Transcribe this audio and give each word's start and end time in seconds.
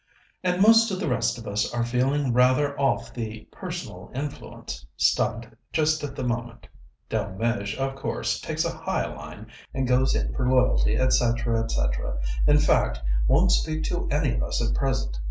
"and 0.43 0.59
most 0.63 0.89
of 0.89 0.99
the 0.99 1.07
rest 1.07 1.37
of 1.37 1.45
us 1.45 1.71
are 1.75 1.85
feeling 1.85 2.33
rather 2.33 2.75
off 2.79 3.13
the 3.13 3.41
'personal 3.51 4.09
influence' 4.15 4.83
stunt 4.97 5.45
just 5.71 6.03
at 6.03 6.15
the 6.15 6.23
moment. 6.23 6.67
Delmege, 7.07 7.75
of 7.77 7.93
course, 7.95 8.39
takes 8.41 8.65
a 8.65 8.71
high 8.75 9.05
line 9.05 9.45
and 9.75 9.87
goes 9.87 10.15
in 10.15 10.33
for 10.33 10.49
loyalty, 10.49 10.97
etc., 10.97 11.61
etc. 11.63 12.17
in 12.47 12.57
fact, 12.57 12.99
won't 13.27 13.51
speak 13.51 13.83
to 13.83 14.07
any 14.09 14.31
of 14.33 14.41
us 14.41 14.67
at 14.67 14.73
present. 14.75 15.19